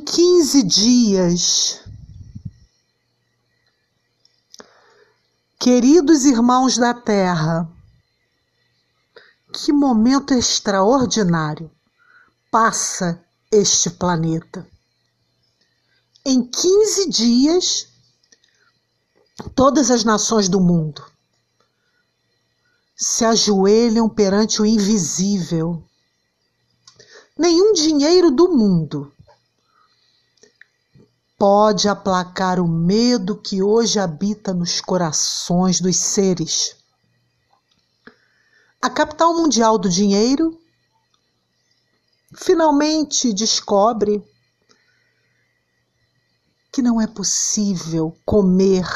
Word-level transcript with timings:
em 0.00 0.04
15 0.04 0.62
dias. 0.62 1.80
Queridos 5.58 6.24
irmãos 6.24 6.78
da 6.78 6.94
Terra, 6.94 7.70
que 9.52 9.70
momento 9.72 10.32
extraordinário 10.32 11.70
passa 12.50 13.22
este 13.52 13.90
planeta. 13.90 14.66
Em 16.24 16.46
15 16.46 17.10
dias, 17.10 17.88
todas 19.54 19.90
as 19.90 20.02
nações 20.02 20.48
do 20.48 20.60
mundo 20.60 21.04
se 22.96 23.22
ajoelham 23.26 24.08
perante 24.08 24.62
o 24.62 24.66
invisível. 24.66 25.84
Nenhum 27.36 27.74
dinheiro 27.74 28.30
do 28.30 28.48
mundo 28.48 29.12
pode 31.40 31.88
aplacar 31.88 32.60
o 32.60 32.68
medo 32.68 33.34
que 33.34 33.62
hoje 33.62 33.98
habita 33.98 34.52
nos 34.52 34.78
corações 34.78 35.80
dos 35.80 35.96
seres. 35.96 36.76
A 38.82 38.90
capital 38.90 39.32
mundial 39.32 39.78
do 39.78 39.88
dinheiro 39.88 40.60
finalmente 42.36 43.32
descobre 43.32 44.22
que 46.70 46.82
não 46.82 47.00
é 47.00 47.06
possível 47.06 48.14
comer. 48.26 48.86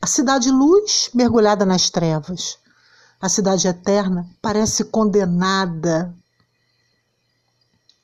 A 0.00 0.06
cidade 0.06 0.50
luz 0.50 1.10
mergulhada 1.12 1.66
nas 1.66 1.90
trevas. 1.90 2.58
A 3.20 3.28
cidade 3.28 3.68
eterna 3.68 4.26
parece 4.40 4.84
condenada. 4.84 6.16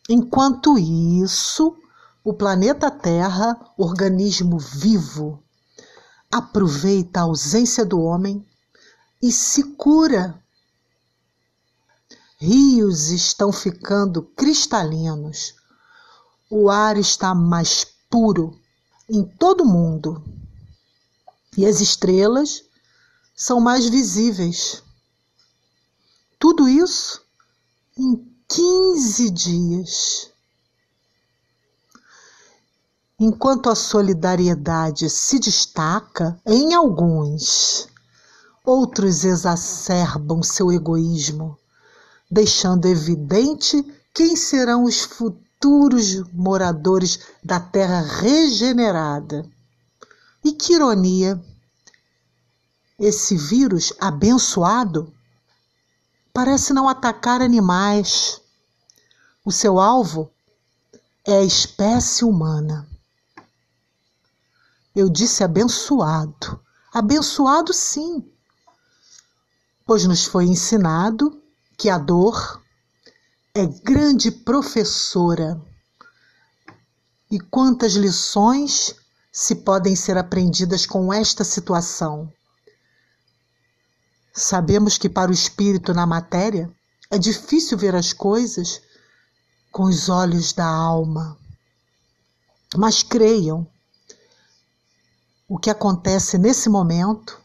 Enquanto 0.06 0.78
isso, 0.78 1.80
o 2.22 2.34
planeta 2.34 2.90
Terra, 2.90 3.58
organismo 3.78 4.58
vivo, 4.58 5.42
aproveita 6.30 7.20
a 7.20 7.22
ausência 7.24 7.84
do 7.84 8.00
homem 8.00 8.46
e 9.22 9.32
se 9.32 9.62
cura. 9.74 10.42
Rios 12.38 13.08
estão 13.08 13.52
ficando 13.52 14.22
cristalinos, 14.22 15.54
o 16.50 16.70
ar 16.70 16.96
está 16.96 17.34
mais 17.34 17.86
puro 18.08 18.58
em 19.08 19.24
todo 19.24 19.62
o 19.62 19.68
mundo 19.68 20.22
e 21.56 21.66
as 21.66 21.80
estrelas 21.80 22.64
são 23.34 23.60
mais 23.60 23.88
visíveis. 23.88 24.82
Tudo 26.38 26.68
isso 26.68 27.22
em 27.96 28.26
15 28.48 29.30
dias. 29.30 30.30
Enquanto 33.22 33.68
a 33.68 33.74
solidariedade 33.74 35.10
se 35.10 35.38
destaca 35.38 36.40
em 36.46 36.72
alguns, 36.72 37.86
outros 38.64 39.24
exacerbam 39.24 40.42
seu 40.42 40.72
egoísmo, 40.72 41.54
deixando 42.30 42.86
evidente 42.86 43.84
quem 44.14 44.34
serão 44.34 44.84
os 44.84 45.02
futuros 45.02 46.22
moradores 46.32 47.18
da 47.44 47.60
terra 47.60 48.00
regenerada. 48.00 49.46
E 50.42 50.52
que 50.52 50.72
ironia! 50.72 51.38
Esse 52.98 53.36
vírus 53.36 53.92
abençoado 54.00 55.12
parece 56.32 56.72
não 56.72 56.88
atacar 56.88 57.42
animais. 57.42 58.40
O 59.44 59.52
seu 59.52 59.78
alvo 59.78 60.30
é 61.22 61.36
a 61.36 61.44
espécie 61.44 62.24
humana. 62.24 62.89
Eu 64.94 65.08
disse 65.08 65.44
abençoado. 65.44 66.60
Abençoado, 66.92 67.72
sim, 67.72 68.28
pois 69.86 70.04
nos 70.04 70.24
foi 70.24 70.44
ensinado 70.44 71.40
que 71.78 71.88
a 71.88 71.96
dor 71.96 72.60
é 73.54 73.64
grande 73.66 74.30
professora. 74.30 75.60
E 77.30 77.38
quantas 77.38 77.92
lições 77.92 78.94
se 79.32 79.54
podem 79.54 79.94
ser 79.94 80.18
aprendidas 80.18 80.84
com 80.84 81.12
esta 81.12 81.44
situação? 81.44 82.32
Sabemos 84.32 84.98
que 84.98 85.08
para 85.08 85.30
o 85.30 85.34
espírito 85.34 85.94
na 85.94 86.06
matéria 86.06 86.70
é 87.10 87.18
difícil 87.18 87.78
ver 87.78 87.94
as 87.94 88.12
coisas 88.12 88.80
com 89.70 89.84
os 89.84 90.08
olhos 90.08 90.52
da 90.52 90.66
alma. 90.66 91.38
Mas 92.76 93.02
creiam, 93.02 93.66
o 95.50 95.58
que 95.58 95.68
acontece 95.68 96.38
nesse 96.38 96.68
momento 96.68 97.36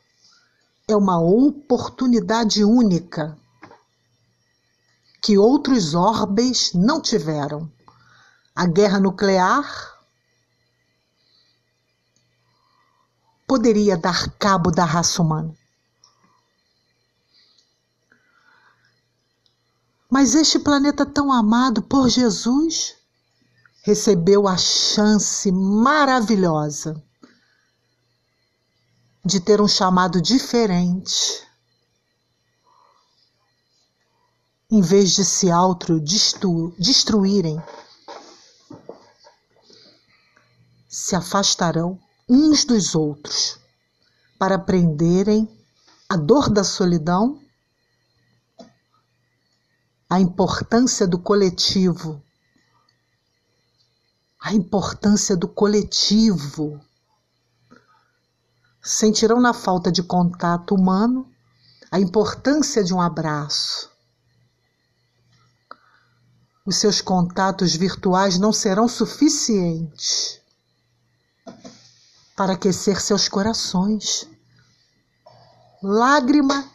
é 0.87 0.95
uma 0.95 1.19
oportunidade 1.19 2.63
única 2.63 3.35
que 5.19 5.39
outros 5.39 5.95
orbes 5.95 6.71
não 6.71 7.01
tiveram. 7.01 7.67
A 8.55 8.67
guerra 8.67 8.99
nuclear 8.99 9.65
poderia 13.47 13.97
dar 13.97 14.29
cabo 14.37 14.69
da 14.69 14.85
raça 14.85 15.19
humana. 15.23 15.57
Mas 20.07 20.35
este 20.35 20.59
planeta 20.59 21.07
tão 21.07 21.31
amado 21.31 21.81
por 21.81 22.07
Jesus 22.07 22.95
recebeu 23.81 24.47
a 24.47 24.57
chance 24.57 25.51
maravilhosa 25.51 27.03
de 29.25 29.39
ter 29.39 29.59
um 29.59 29.67
chamado 29.67 30.21
diferente. 30.21 31.43
Em 34.69 34.81
vez 34.81 35.15
de 35.15 35.25
se 35.25 35.49
autodestruírem, 35.49 37.59
se 40.87 41.15
afastarão 41.15 41.99
uns 42.29 42.65
dos 42.65 42.93
outros 42.93 43.57
para 44.37 44.53
aprenderem 44.55 45.49
a 46.07 46.15
dor 46.15 46.47
da 46.49 46.63
solidão, 46.63 47.41
a 50.07 50.19
importância 50.19 51.07
do 51.07 51.17
coletivo, 51.17 52.21
a 54.39 54.53
importância 54.53 55.35
do 55.35 55.47
coletivo 55.47 56.79
sentirão 58.85 59.41
na 59.41 59.51
falta 59.51 59.91
de 59.91 60.03
contato 60.03 60.75
humano 60.75 61.27
a 61.91 61.99
importância 61.99 62.83
de 62.83 62.93
um 62.93 63.01
abraço. 63.01 63.89
Os 66.63 66.77
seus 66.77 67.01
contatos 67.01 67.75
virtuais 67.75 68.37
não 68.37 68.53
serão 68.53 68.87
suficientes 68.87 70.39
para 72.35 72.53
aquecer 72.53 73.01
seus 73.01 73.27
corações. 73.27 74.27
Lágrima 75.81 76.69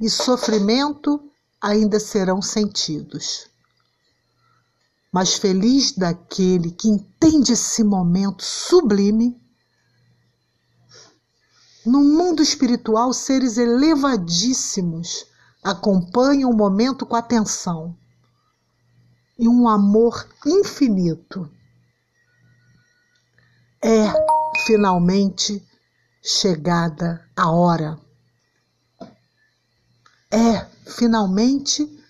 e 0.00 0.10
sofrimento 0.10 1.30
ainda 1.60 2.00
serão 2.00 2.42
sentidos. 2.42 3.46
Mas 5.12 5.34
feliz 5.34 5.92
daquele 5.92 6.72
que 6.72 6.88
entende 6.88 7.52
esse 7.52 7.84
momento 7.84 8.42
sublime 8.42 9.41
no 11.84 12.00
mundo 12.00 12.42
espiritual, 12.42 13.12
seres 13.12 13.58
elevadíssimos 13.58 15.26
acompanham 15.62 16.50
o 16.50 16.56
momento 16.56 17.04
com 17.04 17.16
atenção 17.16 17.96
e 19.36 19.48
um 19.48 19.68
amor 19.68 20.28
infinito. 20.46 21.50
É 23.82 24.12
finalmente 24.64 25.66
chegada 26.22 27.28
a 27.36 27.50
hora. 27.50 27.98
É 30.30 30.64
finalmente 30.86 32.00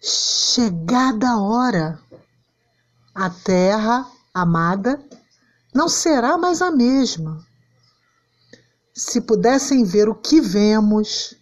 chegada 0.00 1.28
a 1.28 1.40
hora. 1.40 2.00
A 3.14 3.28
terra 3.28 4.10
amada 4.32 4.98
não 5.74 5.86
será 5.86 6.38
mais 6.38 6.62
a 6.62 6.70
mesma 6.70 7.47
se 8.98 9.20
pudessem 9.20 9.84
ver 9.84 10.08
o 10.08 10.14
que 10.14 10.40
vemos, 10.40 11.36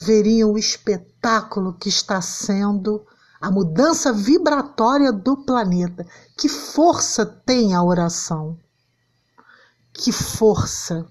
veriam 0.00 0.52
o 0.52 0.58
espetáculo 0.58 1.74
que 1.74 1.90
está 1.90 2.22
sendo 2.22 3.06
a 3.38 3.50
mudança 3.50 4.10
vibratória 4.10 5.12
do 5.12 5.36
planeta. 5.44 6.06
Que 6.34 6.48
força 6.48 7.26
tem 7.26 7.74
a 7.74 7.82
oração? 7.82 8.58
Que 9.92 10.10
força 10.10 11.06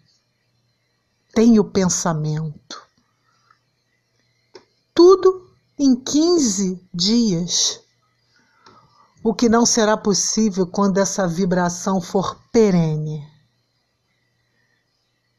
tem 1.32 1.60
o 1.60 1.64
pensamento? 1.64 2.82
Tudo 4.96 5.48
em 5.78 5.96
15 5.96 6.82
dias. 6.92 7.82
o 9.24 9.34
que 9.34 9.50
não 9.50 9.66
será 9.66 9.98
possível 9.98 10.66
quando 10.66 10.98
essa 11.00 11.28
vibração 11.28 12.00
for 12.00 12.40
perene. 12.52 13.37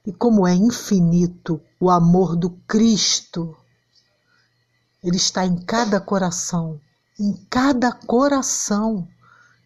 E 0.09 0.13
como 0.15 0.47
é 0.47 0.55
infinito 0.55 1.61
o 1.79 1.91
amor 1.91 2.35
do 2.35 2.49
Cristo, 2.67 3.55
ele 5.05 5.19
está 5.19 5.45
em 5.45 5.55
cada 5.67 6.01
coração, 6.01 6.81
em 7.21 7.35
cada 7.51 7.93
coração, 7.93 9.07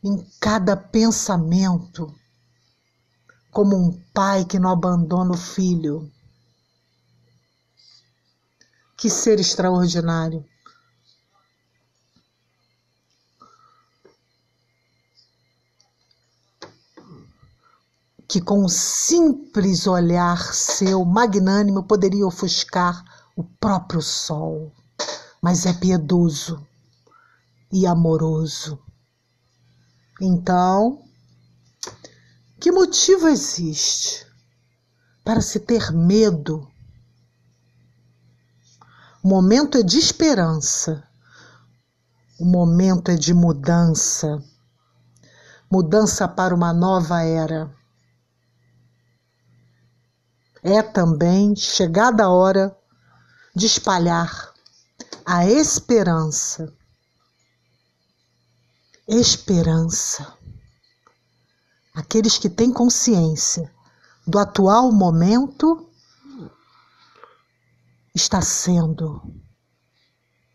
em 0.03 0.19
cada 0.41 0.77
pensamento, 0.77 2.13
como 3.53 3.77
um 3.77 3.93
pai 4.13 4.45
que 4.45 4.59
não 4.59 4.71
abandona 4.71 5.31
o 5.31 5.37
filho. 5.37 6.11
Que 8.97 9.09
ser 9.09 9.39
extraordinário! 9.39 10.45
Que 18.33 18.41
com 18.41 18.65
um 18.65 18.69
simples 18.69 19.87
olhar 19.87 20.55
seu 20.55 21.05
magnânimo 21.05 21.83
poderia 21.83 22.27
ofuscar 22.27 23.05
o 23.37 23.45
próprio 23.45 24.01
sol, 24.01 24.73
mas 25.43 25.67
é 25.67 25.73
piedoso 25.75 26.67
e 27.71 27.87
amoroso. 27.87 28.79
Então, 30.19 31.03
que 32.59 32.73
motivo 32.73 33.29
existe 33.29 34.27
para 35.23 35.43
se 35.43 35.61
ter 35.61 35.93
medo? 35.93 36.67
O 39.23 39.29
momento 39.29 39.77
é 39.77 39.83
de 39.83 39.99
esperança, 39.99 41.07
o 42.41 42.47
momento 42.47 43.11
é 43.11 43.15
de 43.15 43.35
mudança 43.35 44.43
mudança 45.71 46.27
para 46.27 46.55
uma 46.55 46.73
nova 46.73 47.23
era 47.23 47.71
é 50.63 50.81
também 50.81 51.57
chegada 51.57 52.25
a 52.25 52.31
hora 52.31 52.77
de 53.55 53.67
espalhar 53.67 54.53
a 55.27 55.47
esperança. 55.47 56.73
Esperança. 59.09 60.37
Aqueles 61.95 62.39
que 62.39 62.49
têm 62.49 62.73
consciência 62.73 63.71
do 64.27 64.39
atual 64.39 64.93
momento 64.93 65.91
está 68.15 68.41
sendo 68.41 69.21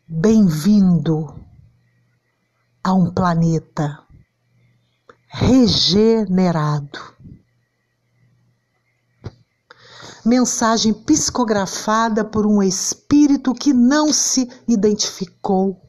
bem-vindo 0.07 1.45
a 2.81 2.93
um 2.93 3.11
planeta 3.13 4.03
regenerado 5.27 7.16
mensagem 10.27 10.93
psicografada 10.93 12.23
por 12.23 12.45
um 12.45 12.61
espírito 12.61 13.53
que 13.53 13.73
não 13.73 14.11
se 14.11 14.49
identificou 14.67 15.81